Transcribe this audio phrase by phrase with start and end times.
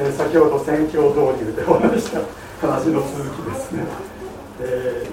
[0.00, 2.48] えー、先ほど宣教導入でお話した。
[2.60, 3.84] 話の続きですね、
[4.60, 5.06] え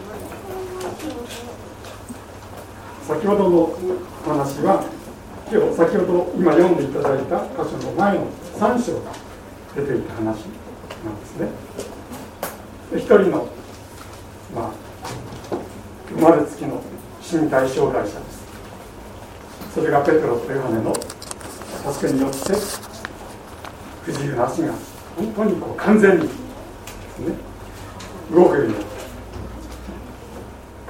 [3.03, 3.77] ー、先ほどの
[4.25, 4.83] 話は
[5.51, 8.25] 今日先ほど今読んでいただいた箇所の前の
[8.57, 9.11] 3章が
[9.75, 11.49] 出ていた話なんですね。
[12.95, 13.47] 一人の、
[14.55, 14.71] まあ、
[16.09, 16.81] 生まれつきの
[17.21, 18.43] 身体障害者です。
[19.75, 20.95] それがペトロとヨハネの
[21.93, 22.94] 助けによって
[24.05, 24.73] 不自由な足が
[25.17, 26.29] 本当にこう完全に、ね、
[28.31, 28.85] 動くようになって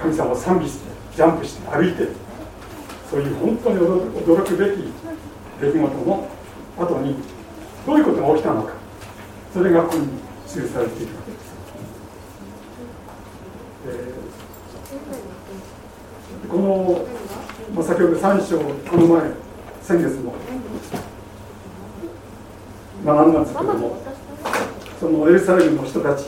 [0.02, 2.10] 神様を賛美してジャンプして歩いて
[3.10, 4.92] そういう本当に驚くべき
[5.62, 6.28] 出来事の
[6.78, 7.16] 後に
[7.86, 8.74] どういうことが起きたのか
[9.54, 10.08] それがここに
[10.46, 11.16] 記されている。
[11.16, 11.56] わけです、
[13.88, 17.06] えー、この、
[17.74, 19.32] まあ、先ほど3章この前
[19.82, 20.34] 先月も
[23.06, 23.98] 学んだんですけども
[25.00, 26.26] そのエルサレムの人たち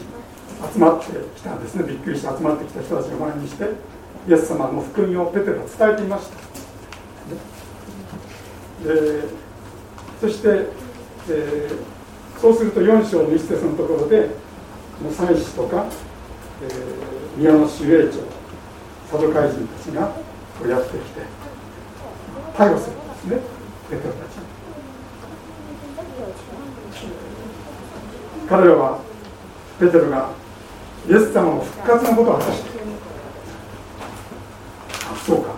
[0.73, 1.83] 集まってきたんですね。
[1.83, 3.65] びっくりして集まってきた人たちを前にして
[4.27, 6.37] イエス様の福音をペテロは伝えていました。
[8.87, 9.23] で
[10.21, 10.47] そして、
[11.29, 14.29] えー、そうすると4章の一節のところで
[15.15, 15.85] 祭司とか、
[16.63, 18.19] えー、宮の守衛長
[19.11, 21.21] サドカイ人たちがこうやってきて
[22.55, 23.41] 逮捕するんですね。
[23.89, 24.37] ペテロたち
[28.49, 28.99] 彼らは
[29.79, 30.29] ペテロが
[31.07, 32.69] イエス様の復活のことを果たして
[35.11, 35.55] あそうか。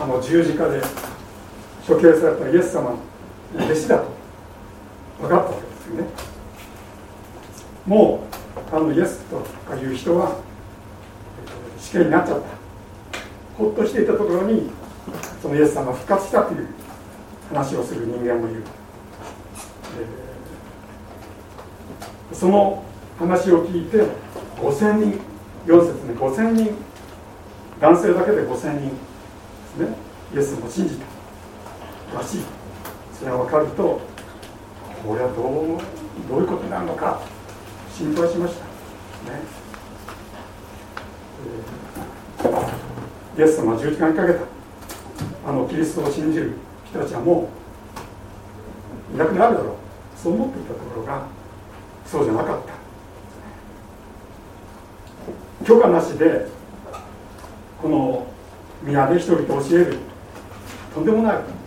[0.00, 0.80] あの十字架で
[1.86, 2.98] 処刑されたイエス様の
[3.54, 4.04] 弟子だと
[5.20, 6.04] 分かったわけですよね。
[7.86, 8.26] も
[8.72, 10.38] うあのイエスとかいう人は
[11.78, 12.46] 死刑になっちゃった。
[13.58, 14.70] ほっとしていたところに
[15.42, 16.66] そのイエス様が復活したという
[17.50, 18.62] 話をする人間もいる、
[19.98, 22.82] えー、その
[23.18, 23.98] 話を聞いて
[24.56, 25.20] 5000人
[25.66, 26.74] 4節に5000人
[27.80, 29.94] 男性だけで5000人ですね
[30.34, 31.06] イエスも信じた。
[32.16, 32.40] らしい
[33.18, 34.00] それが分かると
[35.06, 35.78] これはどう
[36.28, 37.20] どういうことになるのか
[37.96, 38.64] 心配しました。
[38.64, 38.70] ね、
[42.42, 44.40] えー、イエス様は十字架にかけた
[45.46, 46.52] あのキリストを信じる
[46.86, 47.48] 人たちはも
[49.12, 49.74] ういなくなるだろう。
[50.16, 51.26] そう思っていたところが
[52.10, 52.60] そうじゃなかっ
[55.60, 55.64] た。
[55.64, 56.46] 許可なしで
[57.80, 58.26] この
[58.82, 59.98] 宮で人々教える。
[60.94, 61.60] とんでもない。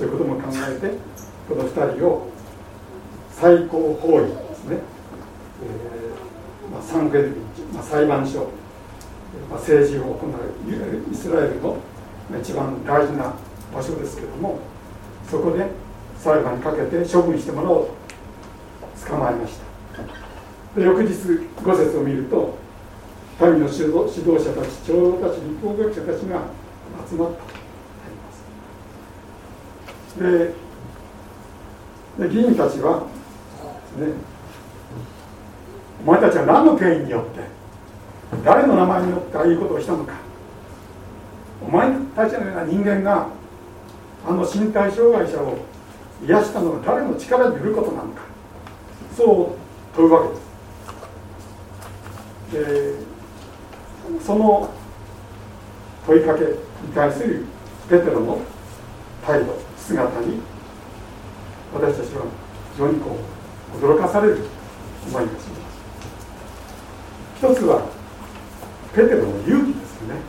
[0.00, 0.96] そういうことも考えて
[1.46, 2.30] この2人を
[3.32, 4.78] 最高法院ですね、
[5.62, 7.36] えーまあ、サンフェル
[7.74, 8.48] まあ、裁判所、
[9.50, 11.76] まあ、政治を行うイスラエルの
[12.40, 13.34] 一番大事な
[13.74, 14.58] 場所ですけども
[15.30, 15.66] そこで
[16.18, 17.99] 裁判にかけて処分してもらおうと。
[19.16, 20.80] まえました。
[20.80, 21.14] で翌日
[21.62, 22.58] 五節を見ると
[23.40, 26.42] 民の指導者たち長老たち立法学者たちが
[27.08, 27.30] 集まっ
[30.18, 30.22] た。
[30.22, 30.54] で
[32.18, 34.06] で議員たちは、ね、
[36.04, 37.40] お前たちは何の権威によって
[38.44, 40.14] 誰の名前によってああいうことをしたのか。
[41.62, 43.28] お前たちのような人間が
[44.26, 45.58] あの身体障害者を
[46.26, 48.29] 癒したのは誰の力によることなのか。
[49.16, 49.54] そ
[49.94, 50.50] う問うわけです
[52.52, 53.10] で
[54.24, 54.70] その
[56.06, 56.50] 問いかけに
[56.94, 57.44] 対する
[57.88, 58.40] ペテロの
[59.26, 60.40] 態度姿に
[61.72, 62.22] 私たちは
[62.72, 63.16] 非常にこ
[63.74, 64.38] う驚かされる
[65.06, 65.50] 思いがします
[67.38, 67.86] 一つは
[68.94, 70.20] ペテロの勇気ですよね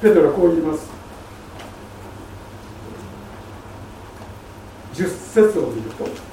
[0.00, 0.90] ペテロはこう言います
[4.94, 6.27] 十節を見ると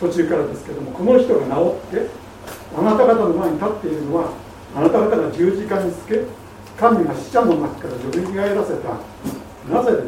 [0.00, 2.10] 途中からですけどもこの人が治って
[2.76, 4.32] あなた方の前に立っているのは
[4.76, 6.24] あなた方が十字架につけ
[6.78, 8.88] 神が死者の中からよみがえらせた
[9.72, 10.02] なぜ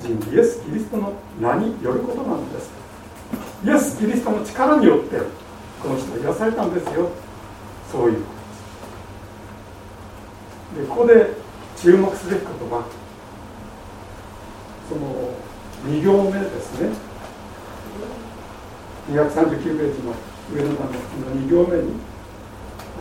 [0.00, 2.70] 人イエス・キリストの名によることなんです
[3.64, 5.16] イエス・キリストの力によって
[5.82, 7.08] この人は癒されたんですよ。
[7.90, 8.22] そういうこ
[10.74, 11.30] とでここで
[11.76, 12.84] 注目すべきことは
[14.88, 15.32] その
[15.86, 16.90] 2行目ですね。
[19.10, 20.14] 239ページの
[20.52, 20.94] 上の段の
[21.34, 21.94] 2行目に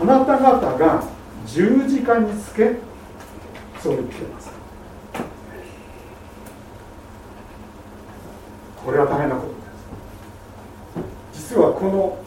[0.02, 1.04] あなた方が
[1.46, 2.76] 十字架につけ
[3.80, 4.52] そう言っています。
[8.86, 9.48] これは大変なこと
[11.34, 11.52] です。
[11.52, 12.18] 実はこの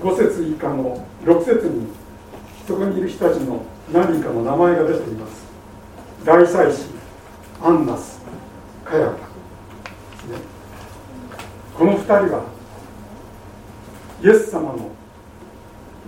[0.00, 1.88] 5節以下の6節に
[2.66, 5.44] そこにいる人たちの何人かの名前が出ています。
[6.24, 6.88] 大祭司
[7.62, 8.20] アンナス
[8.84, 9.18] カヤパ、ね、
[11.76, 12.44] この2人は
[14.24, 14.90] イエス様の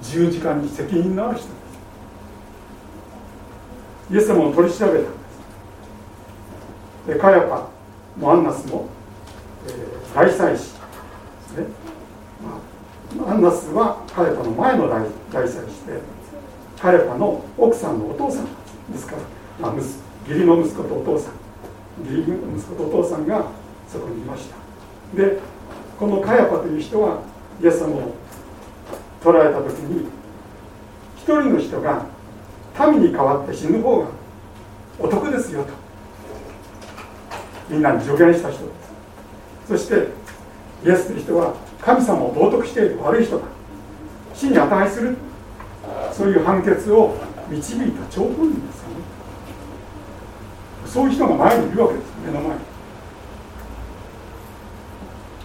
[0.00, 1.54] 十字架に責任のある人で
[4.08, 5.08] すイエス様を取り調べたんで
[7.04, 7.68] すでカヤパ
[8.16, 8.88] もアンナスも、
[9.66, 10.72] えー、大祭司です
[11.58, 11.66] ね、
[13.18, 16.00] まあ、アンナスはカヤパの前の大大祭司で
[16.80, 18.46] カヤパの奥さんのお父さん
[18.90, 19.22] ですから、
[19.60, 21.34] まあ、義理の息子とお父さん
[22.10, 23.44] 義理の息子とお父さんが
[23.86, 24.56] そこにいました。
[25.14, 25.38] で
[25.98, 28.14] このカヤパという人はイエス様を
[29.22, 30.08] 捕らえた時に
[31.16, 32.04] 一人の人が
[32.90, 34.08] 民に代わって死ぬ方が
[34.98, 35.70] お得ですよと
[37.68, 38.86] みんなに助言した人です。
[39.68, 40.08] そして
[40.84, 43.44] イエスという人は神様を冒涜している悪い人だ。
[44.34, 45.16] 死に値する。
[46.12, 47.16] そういう判決を
[47.48, 48.96] 導いた張本人ですよね。
[50.86, 52.75] そういう人が前にいるわけです目の前に。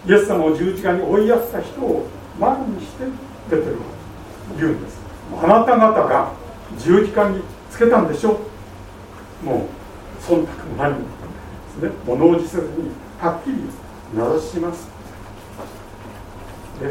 [0.08, 2.08] イエス様を十字架に追いやった人を
[2.40, 3.06] 前にして
[3.50, 3.78] 出てる
[4.58, 5.00] 言うんです。
[5.42, 6.32] あなた方が
[6.78, 8.40] 十字架につけたんでしょ
[9.44, 11.06] もう忖度も何もで
[11.80, 11.92] すね。
[12.06, 13.58] 物おじせずにはっきり
[14.14, 14.88] 名指します。
[16.80, 16.88] で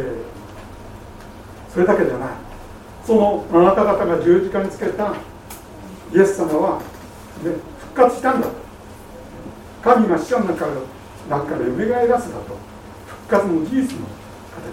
[1.73, 2.29] それだけじゃない
[3.05, 5.15] そのあなた方が十字架につけた
[6.15, 6.85] イエス様は、ね、
[7.81, 8.53] 復活したんだと。
[9.83, 10.67] 神が死者の中
[11.29, 12.70] 中からよみがえらせたと。
[13.31, 14.07] 活の事実の
[14.51, 14.67] 形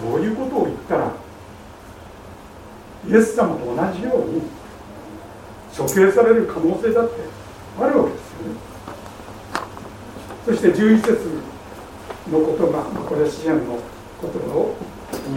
[0.00, 1.12] そういうことを言ったら
[3.08, 4.42] イエス様と同じように
[5.76, 7.14] 処刑される可能性だって
[7.80, 8.70] あるわけですよね。
[10.46, 11.12] そして11節
[12.30, 13.78] の言葉これは支援の
[14.20, 14.76] 言葉を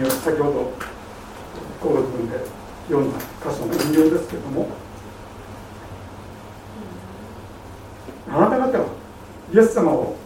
[0.08, 0.72] 先ほど
[1.80, 2.38] 高度文で
[2.88, 3.24] 読んだ箇
[3.56, 4.68] 所の引用ですけれども
[8.28, 8.86] あなた方は
[9.52, 10.16] イエス様を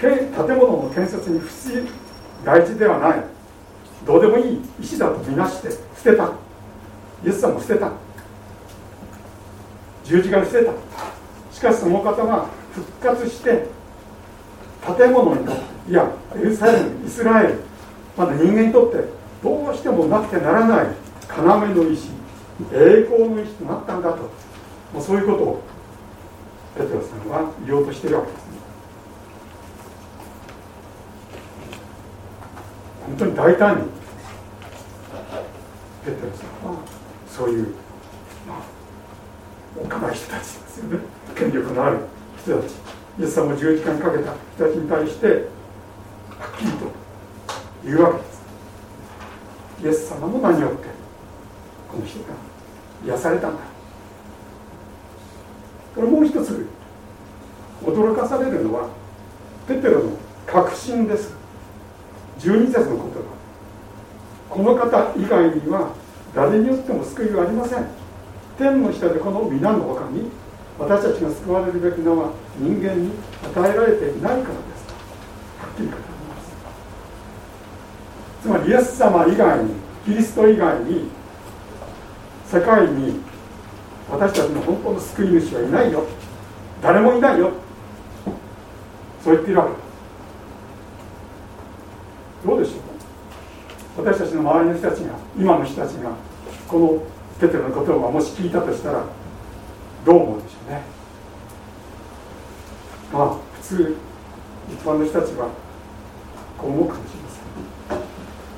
[0.00, 1.90] 建物の建設に不思議
[2.44, 3.24] 大事ではない。
[4.06, 6.32] どうでもいい石だとみなして捨てた。
[7.24, 7.92] イエス様も捨てた。
[10.04, 10.72] 十字架に捨てた。
[11.52, 13.66] しかしその方は復活して
[14.96, 17.54] 建物にとっていやエルサレムイスラエル
[18.16, 18.98] まだ人間にとって
[19.42, 20.86] どうしてもなくてならない
[21.36, 22.08] 要の石
[22.72, 24.18] 栄光の石となったんだと。
[24.92, 25.62] もうそういうことを
[26.76, 28.58] ペテロさんは言おうとしているわけですね
[33.06, 33.82] 本当に大胆に
[36.04, 36.70] ペテロさん。
[36.70, 36.78] は
[37.28, 37.74] そういう、
[38.46, 38.58] まあ、
[39.76, 41.00] おかい人たちですよね。
[41.34, 41.98] 権力のある
[42.42, 42.72] 人たち。
[43.18, 46.90] イエス様を十字架にかけた人たちに対してはっきりと
[47.84, 48.42] 言うわけです。
[49.84, 50.86] イエス様の名によって
[51.90, 52.26] この人が
[53.04, 53.62] 癒されたんだ。
[55.94, 56.66] これもう一つ
[57.84, 58.88] 驚かされるのは
[59.66, 60.12] ペテロの
[60.46, 61.37] 確信です
[62.38, 63.38] 12節の言葉。
[64.50, 65.92] この方以外には
[66.34, 67.86] 誰によっても救いはありません。
[68.56, 70.30] 天の下でこの皆の他に
[70.78, 73.12] 私たちが救われるべきのは人間に
[73.44, 74.86] 与えられていないからです。
[75.60, 76.56] はっきり語ります。
[78.42, 79.74] つまりイエス様以外に
[80.04, 81.10] キリスト以外に
[82.46, 83.20] 世界に
[84.10, 86.04] 私たちの本当の救い主はいないよ。
[86.80, 87.52] 誰もいないよ。
[89.22, 89.72] そう言っているわけ。
[89.72, 89.87] です
[92.46, 96.12] どうでしょう私たちの周りの人たちが今の人たちが
[96.68, 97.02] この
[97.40, 99.04] ペテロのことをもし聞いたとしたら
[100.04, 100.82] どう思うでしょうね？
[103.12, 103.96] まあ普通
[104.70, 105.48] 一般の人たちは
[106.58, 107.98] こう思うかもしれません。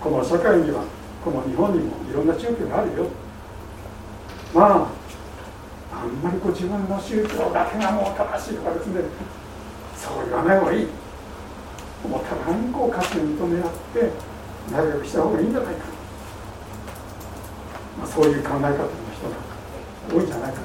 [0.00, 0.84] この社会には
[1.24, 3.06] この日本にもいろんな宗教があるよ。
[4.54, 4.88] まあ
[6.02, 9.02] あんまりこう自分の宗教だけがもう正しいとかですね
[9.96, 10.88] そう言わない方がいい。
[12.52, 14.10] もう互いにこう価値を認め合って
[14.72, 15.84] 仲良くした方がいいんじゃないか、
[17.98, 18.84] まあ、そういう考え方の人が
[20.14, 20.60] 多いんじゃないか。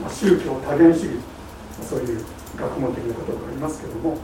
[0.00, 1.34] まあ、宗教多元主義。
[1.82, 2.24] そういう
[2.56, 4.16] 学問的なことがありますけども、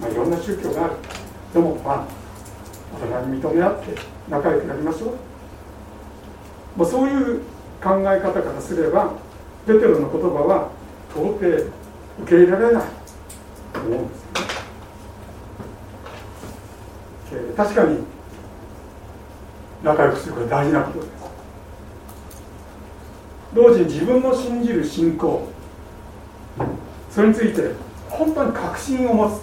[0.00, 0.94] まあ、いろんな宗教がある。
[1.52, 2.06] でもまあ
[2.94, 3.94] お互いに認め合って
[4.28, 5.16] 仲良くなりましょう、
[6.76, 7.40] まあ、そういう
[7.82, 9.12] 考え方からすれば
[9.66, 10.70] ペテロの言葉は
[11.10, 12.84] 到底受け入れられない
[13.72, 14.46] と思うんですよね、
[17.32, 17.98] えー、確かに
[19.82, 21.16] 仲良くすることは大事なことです。
[23.54, 25.48] 同時に自分の信じる信仰。
[27.10, 27.70] それについて
[28.10, 29.40] 本当に確信を持つ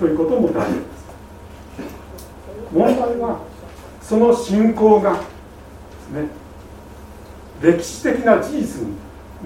[0.00, 0.84] ということも大事です。
[2.72, 3.40] 問題は
[4.00, 5.24] その信仰がです
[6.10, 6.28] ね
[7.60, 8.96] 歴史的な事実に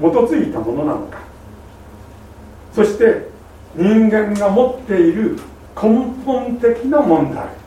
[0.00, 1.18] 基づいたものなのか。
[2.72, 3.28] そして
[3.74, 5.38] 人間が持っている
[5.74, 5.90] 根
[6.24, 7.65] 本的な問題。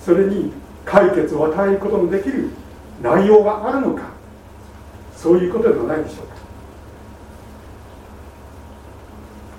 [0.00, 0.52] それに
[0.84, 2.50] 解決を与えることのできる
[3.02, 4.02] 内容があるのか
[5.16, 6.34] そういうことではないでしょうか。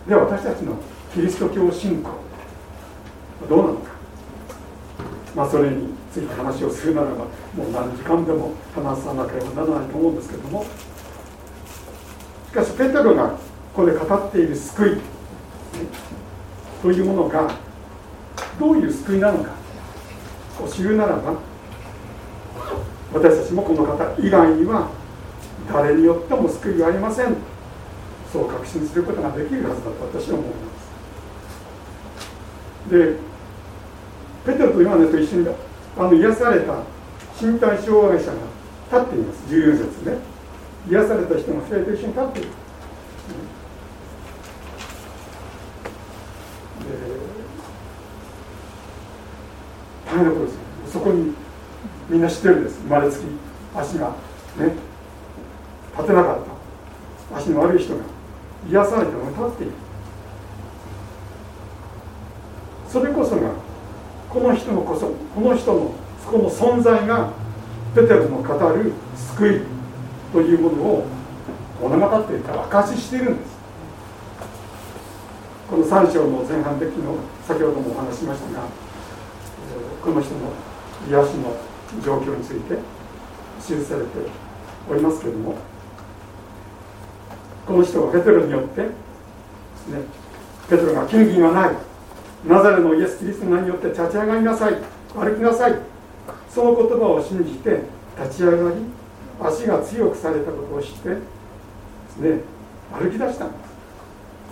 [0.07, 0.75] では私たちの
[1.13, 2.09] キリスト教信仰
[3.47, 3.91] どうなのか。
[5.35, 7.25] まあそれについて話をするならばも
[7.67, 10.65] う何時間でも話さなければならないと思うんですけども。
[12.49, 13.37] しかしペテロがこ
[13.77, 14.97] こで語っている救い
[16.83, 17.49] というものが
[18.59, 19.51] どういう救いなのか
[20.63, 21.33] を知るならば
[23.13, 24.89] 私たちもこの方以外には
[25.71, 27.35] 誰によっても救いはありません。
[28.31, 30.55] そう確信することができるはずだと私は思いま
[32.87, 32.89] す。
[32.89, 33.17] で
[34.45, 35.47] ペテロとヨハネと一緒に
[35.97, 36.83] あの癒された
[37.39, 38.33] 身体障害者が
[38.91, 39.43] 立っています。
[39.53, 40.17] 14節ね。
[40.89, 42.49] 癒された人が2人と一緒に立っている。
[50.23, 50.93] 大変なことです。
[50.93, 51.33] そこに
[52.09, 52.79] みんな知ってるんです。
[52.83, 53.23] 生まれつき。
[53.75, 54.07] 足が
[54.57, 54.73] ね。
[55.95, 56.37] 立てなかっ
[57.29, 57.37] た。
[57.37, 58.03] 足の悪い人が。
[58.69, 59.71] 癒されたのに立っている。
[62.87, 63.49] それこそが
[64.29, 65.91] この人のこそこの人の
[66.23, 67.31] そこの存在が
[67.95, 69.83] ペテロの語る救い。
[70.33, 71.05] というものを
[71.79, 73.53] 物語っているか証ししているんです。
[75.69, 78.65] この3章の前半的の先ほどもお話しましたが
[80.03, 80.51] この人の
[81.09, 81.55] 癒しの
[82.03, 82.77] 状況について
[83.61, 84.09] 記されて
[84.89, 85.55] おりますけれども
[87.65, 88.89] この人はペテロによってね
[90.69, 91.75] ペテロが金銀はない。
[92.45, 94.75] ナザレのイエス・キリストの名によって立ち上がりなさい。
[95.13, 95.79] 歩きなさい。
[96.49, 97.81] その言葉を信じて
[98.21, 98.75] 立ち上がり
[99.41, 101.17] 足が強くされたことを知ってね
[102.91, 103.57] 歩き出したんで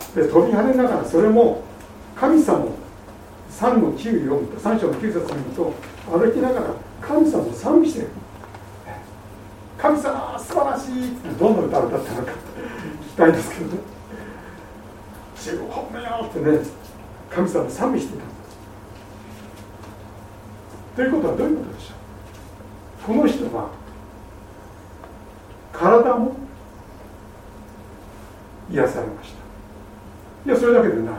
[0.01, 0.16] す。
[0.16, 1.63] で飛び跳ねながらそれも
[2.16, 2.72] 神様を
[3.62, 5.72] 3の9読むと3章の9節読むと
[6.10, 8.08] 歩きながら神様を賛美してる。
[9.77, 12.36] 神様素晴らしいってどんな歌を歌ったのか聞
[13.10, 13.77] きたいんですけどね。
[15.36, 16.60] 主を褒めようってね
[17.30, 18.41] 神様を賛美していたんです。
[20.96, 21.94] ということはどういうことでしょ
[23.13, 23.15] う？
[23.15, 23.70] この人は
[25.72, 26.36] 体も
[28.72, 29.34] 癒されまし
[30.46, 30.50] た。
[30.50, 31.13] いやそれだけでない。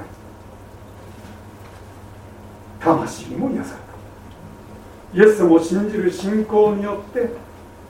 [2.83, 3.81] 魂も癒され
[5.21, 5.27] た。
[5.27, 7.31] イエス様を信じる信仰によって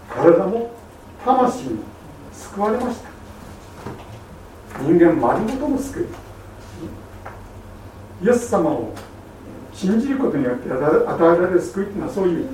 [0.09, 0.73] 体も
[1.25, 1.83] 魂も
[2.33, 3.09] 救われました。
[4.83, 6.07] 人間丸ごとの救い。
[8.27, 8.95] イエス様を
[9.73, 12.45] 信じることによって与えられる救いっていうのはそういう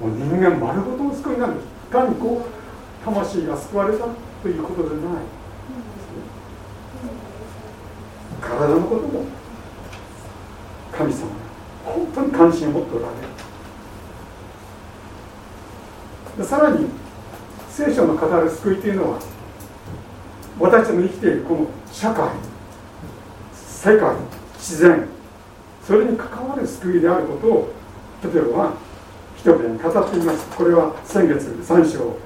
[0.00, 4.06] もう人間丸ごとの救いなんです単にこう魂が救われた
[4.42, 5.02] ということでない。
[8.40, 9.24] 体のことも
[10.92, 11.41] 神様
[11.84, 13.28] 本当に関心を持っておられる。
[16.38, 16.86] でさらに
[17.70, 19.18] 聖書の語る救いというのは
[20.58, 22.30] 私たちの生きているこの社会
[23.54, 24.14] 世界
[24.54, 25.08] 自然
[25.86, 27.72] それに関わる救いであることを
[28.22, 28.72] 例えば
[29.36, 30.46] 人々に語っています。
[30.56, 32.16] これは先月3章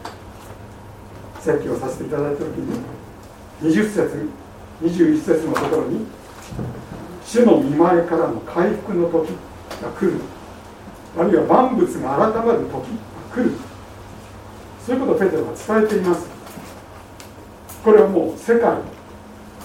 [1.40, 2.80] 説教させていただいた時に
[3.62, 4.28] 20節
[4.82, 6.06] 21節のところに
[7.26, 9.30] 主の見前からの回復の時
[9.82, 10.20] が来る。
[11.18, 12.80] あるいは万物が改まる時が
[13.34, 13.50] 来る。
[14.86, 16.28] そういうことをペテロは伝えています。
[17.82, 18.76] これはもう世界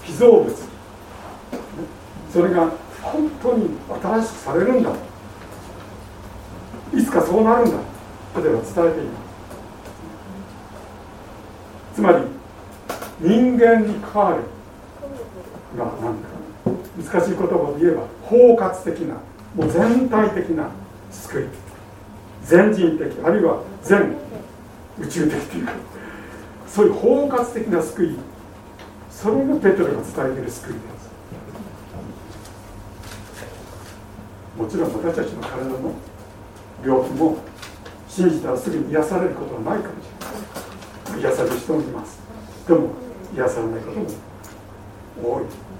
[0.03, 0.51] 被造物。
[2.33, 2.71] それが
[3.03, 3.69] 本当に
[4.01, 4.91] 新しくされるんだ。
[6.93, 7.77] いつかそうなるんだ。
[8.35, 9.21] ペテロは伝えています。
[11.95, 12.23] つまり
[13.19, 14.37] 人間に関わる
[15.77, 16.40] が何か。
[16.97, 19.15] 難しい言葉で言えば包括的な
[19.55, 20.69] もう全体的な
[21.11, 21.45] 救い。
[22.43, 24.15] 全人的あるいは全
[24.99, 25.65] 宇宙的という。
[25.65, 25.73] か
[26.67, 28.15] そういう包括的な救い。
[29.09, 31.11] それがペトロが伝えている救いです。
[34.57, 35.93] もちろん私たちの体の
[36.83, 37.37] 病気も
[38.07, 40.07] 信じたらすぐに癒されることはないかもし
[41.07, 42.19] れない癒される人もいます。
[42.67, 42.89] でも
[43.35, 45.70] 癒されないことも多い。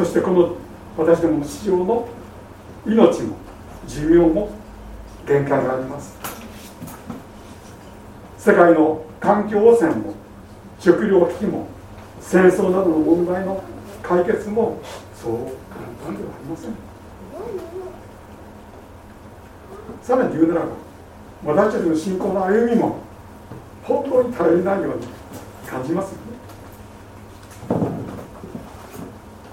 [0.00, 0.56] そしてこの
[0.96, 2.08] 私どもの市場の
[2.86, 3.36] 命も
[3.86, 4.48] 寿命も
[5.26, 6.16] 限界があります。
[8.38, 10.14] 世界の環境汚染も
[10.78, 11.66] 食料危機も
[12.18, 13.62] 戦争などの問題の
[14.02, 14.80] 解決も
[15.14, 16.70] そう簡単ではありません。
[20.02, 20.68] さらに言うならば
[21.44, 22.96] 私たちの信仰の歩みも
[23.82, 25.06] 本当に頼りないように
[25.66, 26.30] 感じますよね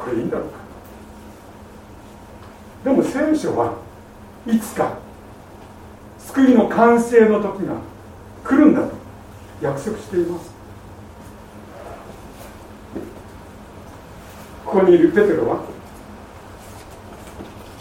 [0.07, 0.57] でいいだろうか
[2.83, 3.75] でも聖書は
[4.45, 4.97] いつか
[6.19, 7.75] 救いの完成の時が
[8.43, 8.93] 来るんだと
[9.61, 10.51] 約束しています。
[14.65, 15.61] ここにいるペテロは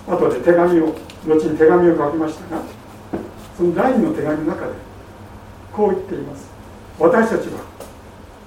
[0.09, 0.95] 後で手紙を
[1.27, 2.63] 後に手紙を書きましたが
[3.57, 4.73] その第二の手紙の中で
[5.73, 6.49] こう言っています。
[6.99, 7.61] 私たちは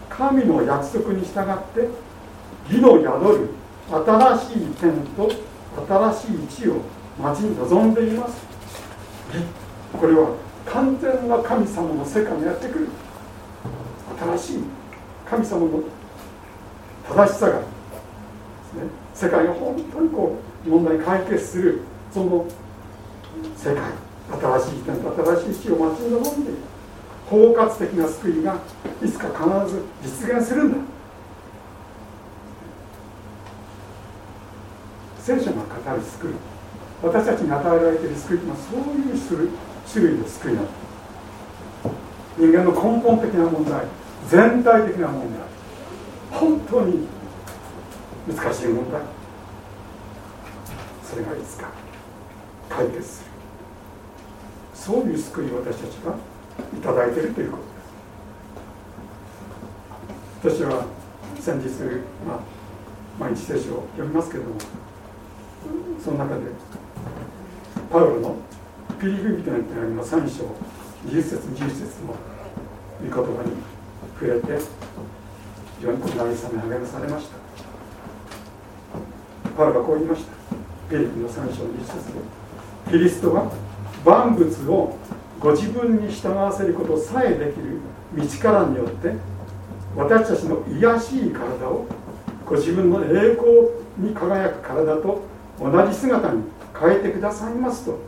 [0.09, 1.89] 神の約束に従って
[2.73, 3.58] 義の宿る
[3.89, 5.31] 新しい天と
[5.87, 6.81] 新しい地を
[7.19, 8.45] 待ち望んでいます。
[9.99, 12.87] これは完全な神様の世界にやってくる。
[14.37, 14.63] 新しい
[15.29, 15.83] 神様の
[17.07, 17.65] 正しさが、ね、
[19.13, 21.81] 世界を本当にこう問題解決する
[22.11, 22.45] その
[23.55, 23.83] 世界
[24.59, 26.59] 新しい天と新しい地を待ち望んでいる
[27.29, 28.59] 包括的な救いが
[29.03, 30.77] いつか必ず実現するんだ。
[35.29, 36.31] 聖書が語る救い。
[37.03, 39.15] 私たちに与えられている救いというのはそういう
[39.87, 40.67] 種類の救いなの。
[42.35, 43.85] 人間の根本的な問題
[44.27, 45.39] 全体的な問題。
[46.31, 47.07] 本当に
[48.27, 49.03] 難しい問題。
[51.03, 51.69] それがいつか
[52.67, 53.29] 解決する。
[54.73, 56.15] そういう救いを私たちが
[56.75, 57.57] いただいているというこ
[60.41, 60.57] とです。
[60.57, 60.85] 私は
[61.39, 61.67] 先日、
[62.27, 62.39] まあ、
[63.19, 64.55] 毎日聖書を読みますけれども
[66.03, 66.41] その中で
[67.91, 68.35] パウロの
[68.99, 70.45] ピリピリとの手紙の3章
[71.05, 72.15] 20節11節の
[73.01, 73.51] 御言葉に
[74.19, 74.47] 触れて
[75.79, 77.37] 非常に慰め励まされました
[79.57, 80.31] パウロがこう言いました
[80.89, 82.19] ピリピの3章20節で
[82.91, 83.51] キリストは
[84.05, 84.97] 万物を
[85.39, 87.79] ご自分に従わせることさえできる
[88.15, 89.13] 道からによって
[89.95, 91.85] 私たちの癒しい体を
[92.45, 93.51] ご自分の栄光
[93.97, 95.28] に輝く体と
[95.59, 96.43] 同じ姿に
[96.79, 97.99] 変えてくださいますと。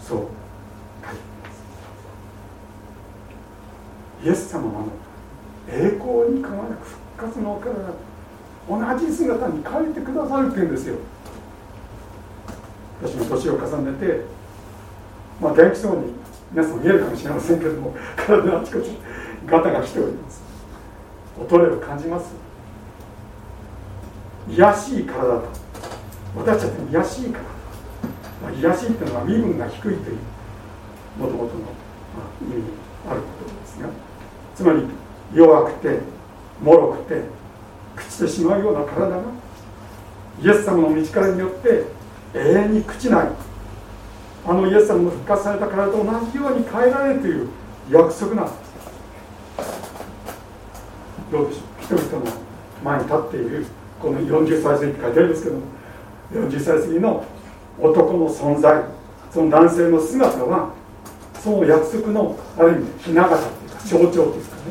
[0.00, 0.18] そう。
[0.18, 1.64] 書いています
[4.24, 4.84] イエス様は
[5.68, 7.72] 栄光に輝く復活のお体
[8.68, 10.96] 同じ姿に変えてくださるって言うんですよ。
[13.02, 14.24] 私も年を重ねて
[15.40, 16.12] まあ元気そうに
[16.50, 18.96] 皆さん見えるかもしれませんけども 体のあちこち
[19.46, 20.42] ガタが来ております。
[21.48, 22.34] 衰えを感じます。
[24.48, 25.65] 癒しい体と。
[26.36, 27.44] 私たち癒しいから、
[28.42, 29.98] まあ、癒しいっていうのは身分が低いという
[31.18, 31.66] もともとの、ま
[32.22, 32.62] あ、意味に
[33.08, 33.88] あることですが。
[34.54, 34.82] つまり
[35.34, 36.00] 弱くて
[36.62, 37.22] 脆くて
[37.96, 39.22] 朽ちてしまうような体が
[40.42, 41.84] イエス様の道からによって
[42.34, 43.28] 永遠に朽ちない。
[44.46, 47.48] あのイエス様の復活された体と同じように変えられるという
[47.90, 48.56] 約束なんです。
[51.32, 51.98] どうでしょう。
[51.98, 52.32] 人々の
[52.84, 53.66] 前に立っている
[54.00, 55.75] この40歳過ぎって書いてあるんですけども。
[56.32, 57.24] 40歳過ぎの
[57.80, 58.84] 男の存在
[59.30, 60.70] その男性の姿は
[61.42, 63.46] その約束のある意味ひな形
[63.88, 64.62] というか象徴ですかね。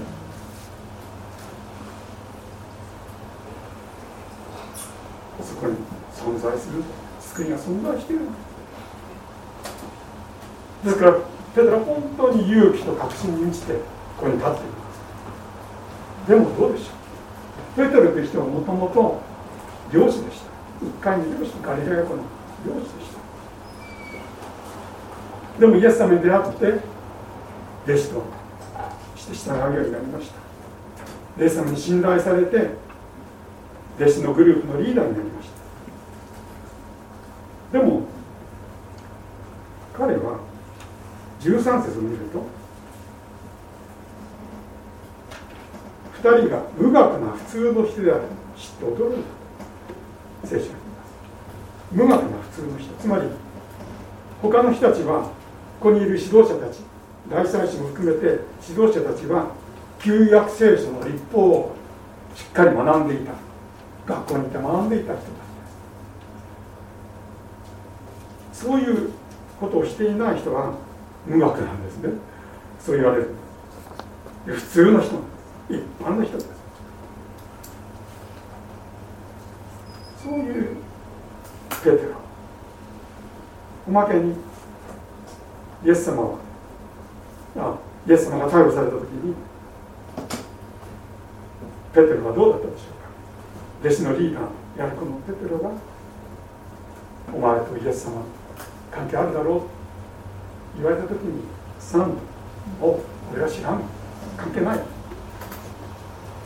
[5.41, 5.75] そこに
[6.13, 6.83] 存在する
[7.21, 8.21] 救いが存在している。
[10.83, 13.73] ですからペテロは本当に勇気と確信に満ちて
[14.17, 14.69] ここに立っていま
[16.25, 16.29] す。
[16.29, 17.87] でもどうでしょう。
[17.87, 19.21] ペテロという人はもともと
[19.93, 20.34] 漁師でした。
[20.81, 22.23] 一回に漁師ガリラヤ湖の
[22.65, 23.09] 漁師でし
[25.55, 25.59] た。
[25.59, 26.79] でもイエス様に出会って
[27.85, 28.23] 弟子と
[29.15, 30.31] して従うようになりまし
[31.37, 31.43] た。
[31.43, 32.71] イエス様に信頼されて
[33.99, 35.49] 弟子のグループのリーダーになりまし
[37.71, 37.79] た。
[37.79, 38.01] でも
[39.97, 40.39] 彼は
[41.39, 42.43] 13節を見ると
[46.21, 48.21] 2人が無学な普通の人である。
[48.57, 49.44] 知って驚いた。
[50.45, 50.79] 聖書にいます
[51.91, 53.23] 無学な普通の人つまり
[54.41, 55.23] 他の人たちは
[55.79, 56.79] ここにいる指導者たち
[57.29, 59.51] 大祭司も含めて指導者たちは
[59.99, 61.75] 旧約聖書の立法を
[62.35, 63.33] しっかり学んでいた
[64.05, 65.31] 学校に行って学んでいた人たちで
[68.53, 69.11] すそういう
[69.59, 70.73] ことをしていない人は
[71.25, 72.09] 無学なんですね。
[72.79, 73.29] そう言われる。
[74.45, 75.15] 普通の人
[75.69, 76.37] 一般の人。
[76.37, 76.54] です
[80.25, 80.77] そういう
[81.69, 82.15] ペテロ
[83.87, 84.33] おまけに
[85.85, 86.37] イエス様は。
[87.57, 87.75] あ
[88.07, 89.35] イエス様が逮捕された時に
[91.93, 93.87] ペテロはどうだったでしょうか。
[93.87, 95.69] 弟子のリーダーやるこのペテロが
[97.31, 98.23] お前とイエス様
[98.91, 99.61] 関係あるだろう。
[100.77, 101.43] 言われた時に
[101.79, 102.13] 「サン
[102.81, 102.99] お
[103.31, 103.81] 俺は知らん。
[104.35, 104.79] 関係ない」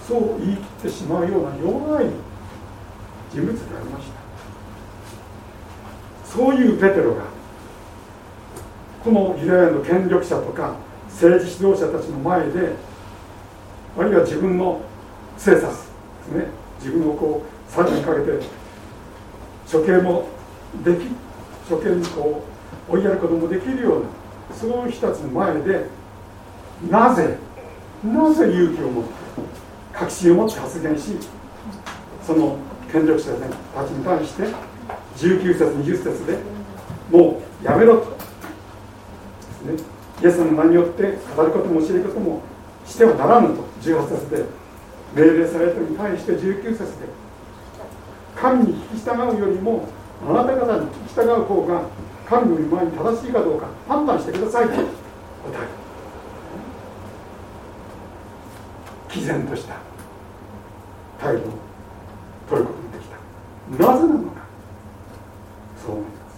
[0.06, 2.06] そう言い切ってしまうような弱い
[3.32, 4.20] 人物でありました。
[6.26, 7.24] そういうペテロが
[9.04, 10.76] このユダヤの権力者とか
[11.10, 12.74] 政治指導者たちの前で
[13.98, 14.82] あるいは自分の
[15.38, 15.78] 生殺です
[16.36, 16.48] ね。
[16.80, 18.40] 自分をこう裁にかけて
[19.72, 20.28] 処刑も
[20.84, 21.08] でき
[21.70, 22.44] 処刑にこ
[22.90, 24.08] う追いやることもできるような
[24.56, 25.86] そういう人たちの前で
[26.90, 27.38] なぜ
[28.04, 29.10] なぜ勇気を持って
[29.94, 31.18] 確信を持って発言し
[32.26, 32.58] その
[32.92, 33.32] 権力者
[33.76, 34.44] たちに対して
[35.18, 36.38] 19節20節で
[37.12, 38.18] もうやめろと。
[39.66, 39.90] です、ね、
[40.24, 42.42] イエスの名によって語ることも教えることも
[42.86, 43.70] してはならぬと。
[43.82, 44.46] 18節で
[45.16, 46.86] 命令されたに対して19節で
[48.36, 49.88] 神に聞き従うよりも
[50.28, 51.82] あなた方に聞き従う方が
[52.28, 54.72] 神の御前に正しいかどうか判断してくださいと。
[54.72, 54.88] 答える。
[59.10, 59.78] 毅然とした
[61.20, 61.44] 態度を
[62.50, 62.79] 取ること。
[63.78, 64.40] ぜなのか。
[65.86, 66.30] そう思います。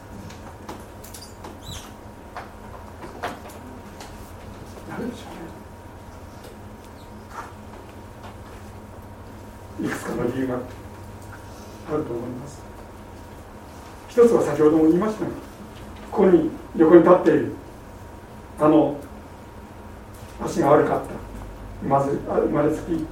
[4.89, 5.23] なるでしょ
[9.79, 9.87] うね。
[9.87, 10.57] いくつかの理由があ
[11.97, 12.61] ると思います。
[14.09, 15.31] 一つは先ほども言いましたが
[16.11, 17.53] ここに横に立っている
[18.59, 18.97] あの
[20.43, 21.87] 足が悪かった。
[21.87, 23.05] まず生まれつき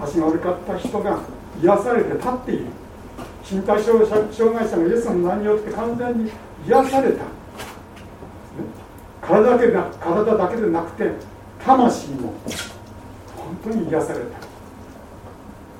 [0.00, 1.18] 足が悪かった人が
[1.60, 2.66] 癒されて立っている。
[3.50, 6.30] 身体障害者がイエスの名によって完全に
[6.66, 7.24] 癒された、
[9.22, 11.10] 体だけだ体だけでなくて
[11.64, 12.34] 魂も
[13.36, 14.26] 本当に癒された。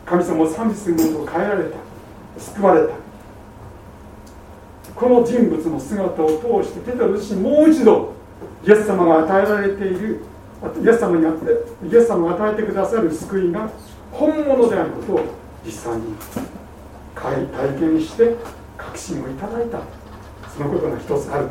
[0.07, 1.77] 神様を賛美するものを変えられた。
[2.39, 2.95] 救われた。
[4.95, 8.15] この人物の姿を通してペテロ自身もう一度
[8.67, 10.23] イエス様が与えられている
[10.83, 11.45] イエス様にあって
[11.87, 13.71] イエス様が与えてくださる救いが
[14.11, 15.21] 本物であることを
[15.65, 16.15] 実際に
[17.21, 17.47] 体
[17.81, 18.37] 験して
[18.77, 19.81] 確信をいただいた。
[20.57, 21.49] そのことが一つあると思いま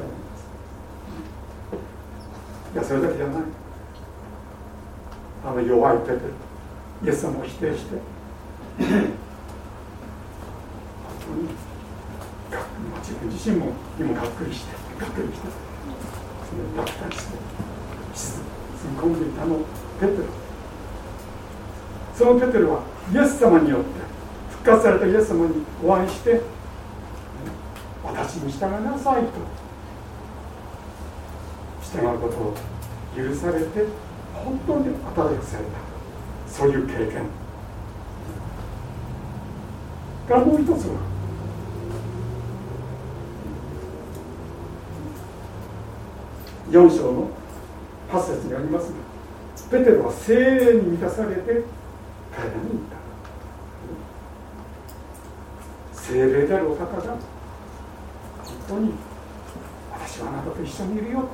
[2.73, 2.73] す。
[2.73, 3.41] いやそれだけじゃない。
[5.45, 6.19] あの弱いペテロ
[7.05, 8.17] イエス様を否定して。
[8.77, 8.87] 本
[11.19, 11.49] 当に
[12.99, 15.47] 自分自身もにもがっくりしてがっくりして
[16.49, 17.23] その落胆して
[18.13, 18.43] 沈
[18.93, 19.57] み込んでいたの
[19.99, 20.23] ペテロ
[22.15, 23.87] そのペテロはイエス様によって
[24.67, 26.41] 活されたイエス様にお会いして
[28.03, 29.31] 私に従いなさいと。
[31.81, 32.53] 従うことを
[33.15, 33.85] 許されて
[34.33, 36.51] 本当に与えされた。
[36.51, 37.25] そういう経験。
[40.27, 40.99] からもう一つは
[46.69, 47.29] 4章の
[48.11, 51.41] 8節にありますがペテロは精霊に満たされて
[52.35, 52.86] 彼らに
[56.13, 57.19] 言った精霊であるお方が本
[58.67, 58.93] 当に
[59.91, 61.27] 私はあなたと一緒にいるよ。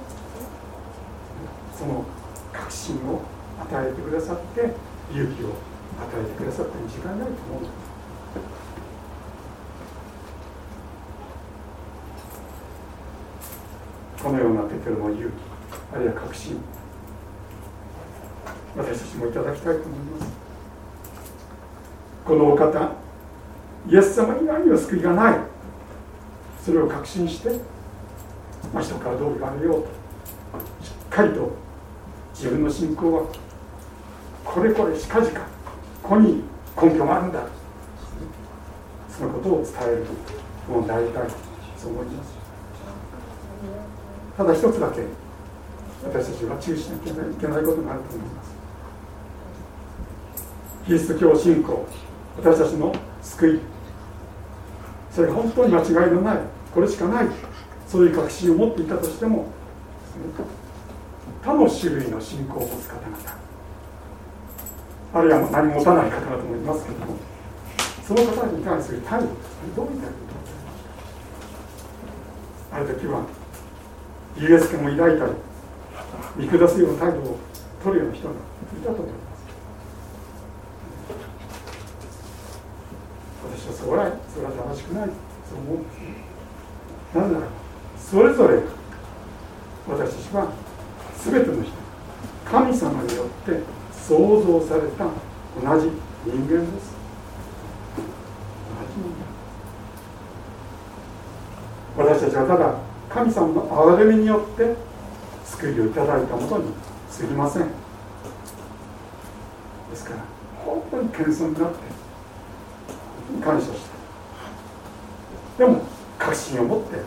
[1.77, 2.05] その
[2.51, 3.21] 確信を
[3.59, 4.75] 与えてくださって
[5.11, 5.53] 勇気を与
[6.21, 7.63] えてくださったに違いないと思う
[14.23, 15.33] このようなペテロの勇気
[15.95, 16.61] あるいは確信
[18.77, 20.31] 私たちもいただきたいと思います。
[22.25, 23.02] このお方
[23.89, 25.39] イエス様以外には救いがない。
[26.63, 27.49] それを確信して、
[28.73, 29.87] まあ、人からどう言われようと
[30.85, 31.51] しっかりと
[32.33, 33.27] 自分の信仰は
[34.45, 35.41] これこれしかじか
[36.01, 36.43] ここに
[36.81, 37.45] 根拠があるんだ
[39.09, 40.05] そのことを伝える
[40.67, 41.29] ともう大体
[41.77, 42.33] そう思います。
[44.37, 45.01] ただ一つだけ
[46.05, 48.53] 私たちは注意しなきゃいけないことがあると思います。
[50.85, 51.85] キリスト教信仰
[52.37, 52.93] 私たちの
[53.23, 53.59] 救い。
[55.11, 56.37] それが本当に間違いのない。
[56.73, 57.27] これしかない。
[57.87, 59.45] そういう確信を持っていたとしても
[61.43, 63.17] 他の種類の信仰を持つ方々。
[65.13, 67.33] あるいは何も持たない方々もいますけれども。
[68.05, 69.27] その方に対する態度
[69.75, 70.15] どういう態度
[72.73, 73.23] ある時は
[74.37, 75.31] 優越感を抱いたり
[76.35, 77.37] 見下すような態度を
[77.81, 78.35] 取るような人がい
[78.83, 79.22] たと思います。
[83.55, 85.09] 私はそれはそれは正しくない
[85.49, 87.47] そう思うなぜなら
[87.97, 88.59] それぞれ
[89.87, 90.51] 私たちは
[91.23, 91.71] 全ての人
[92.45, 93.61] 神様によって
[93.91, 95.05] 創造された。
[95.55, 95.87] 同じ
[96.25, 96.93] 人間です。
[98.67, 99.05] 同じ人
[101.95, 102.75] 間私たちはただ
[103.09, 104.75] 神様の憐れみによって
[105.45, 106.73] 救いをいただいたものに
[107.09, 107.67] すぎません。
[109.91, 110.25] ですから
[110.65, 111.92] 本当に謙遜になって
[113.43, 113.77] 感謝して
[115.57, 115.81] でも
[116.17, 116.97] 確信を持って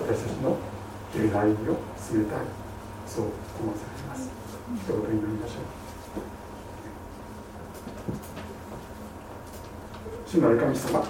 [0.00, 0.56] 私たちの
[1.12, 2.40] 日々の歩みを進めたい
[3.06, 4.30] そう思わされます。
[4.84, 5.58] 一言になりましょう
[10.28, 11.04] 主なる神様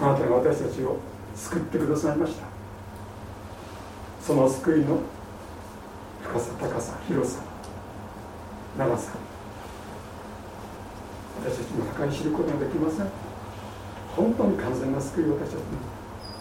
[0.00, 0.96] あなたが私たちを
[1.34, 2.46] 救ってくださいました。
[4.22, 5.00] その救いの
[6.22, 7.42] 深さ高さ広さ
[8.78, 9.12] 長さ
[11.38, 13.06] 私たちの計り知ることができません。
[14.16, 15.78] 本当に完全な救いを私たちに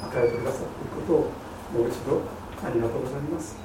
[0.01, 1.31] 与えてくださっていることを
[1.73, 2.21] もう一度
[2.65, 3.55] ありがとうございます。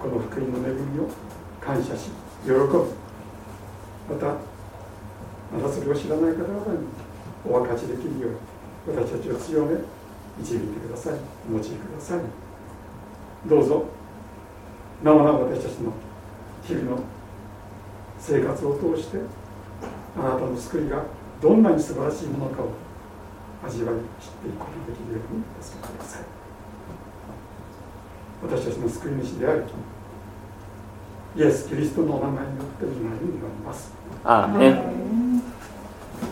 [0.00, 1.08] この福音の恵みを
[1.60, 2.10] 感謝し
[2.44, 2.86] 喜ぶ。
[4.10, 4.26] また
[5.52, 6.86] まだそれを知らない方々に
[7.46, 8.28] お分かちできるよ
[8.86, 9.76] うに私たちを強め
[10.38, 11.14] 導いてください。
[11.48, 12.20] お持ちください。
[13.48, 13.86] どうぞ
[15.02, 15.92] なおなお私たちの
[16.64, 17.02] 日々の
[18.24, 19.18] 生活を通して
[20.16, 21.02] あなたの救いが
[21.40, 22.68] どんなに素晴らしいものかを
[23.66, 26.22] 味わい知っていくことができるように助けてください
[28.44, 29.64] 私たちの救い主である
[31.34, 33.90] イエス・キリストのお名前によってお願いになります。
[34.22, 34.48] あ